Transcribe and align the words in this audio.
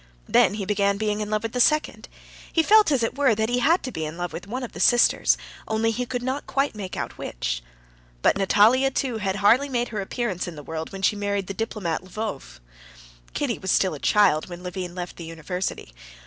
Then 0.27 0.55
he 0.55 0.65
began 0.65 0.97
being 0.97 1.21
in 1.21 1.29
love 1.29 1.43
with 1.43 1.51
the 1.51 1.59
second. 1.61 2.09
He 2.51 2.63
felt, 2.63 2.91
as 2.91 3.03
it 3.03 3.15
were, 3.15 3.35
that 3.35 3.49
he 3.49 3.59
had 3.59 3.83
to 3.83 3.91
be 3.91 4.03
in 4.03 4.17
love 4.17 4.33
with 4.33 4.47
one 4.47 4.63
of 4.63 4.71
the 4.71 4.79
sisters, 4.79 5.37
only 5.67 5.91
he 5.91 6.07
could 6.07 6.23
not 6.23 6.47
quite 6.47 6.73
make 6.73 6.97
out 6.97 7.19
which. 7.19 7.61
But 8.23 8.35
Natalia, 8.35 8.89
too, 8.89 9.19
had 9.19 9.35
hardly 9.35 9.69
made 9.69 9.89
her 9.89 10.01
appearance 10.01 10.47
in 10.47 10.55
the 10.55 10.63
world 10.63 10.91
when 10.91 11.03
she 11.03 11.15
married 11.15 11.45
the 11.45 11.53
diplomat 11.53 12.01
Lvov. 12.03 12.59
Kitty 13.35 13.59
was 13.59 13.69
still 13.69 13.93
a 13.93 13.99
child 13.99 14.49
when 14.49 14.63
Levin 14.63 14.95
left 14.95 15.17
the 15.17 15.25
university. 15.25 15.93